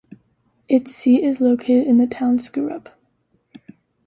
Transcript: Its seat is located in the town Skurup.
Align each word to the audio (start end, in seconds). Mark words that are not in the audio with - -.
Its 0.67 0.95
seat 0.95 1.23
is 1.23 1.39
located 1.39 1.85
in 1.85 1.99
the 1.99 2.07
town 2.07 2.39
Skurup. 2.39 2.87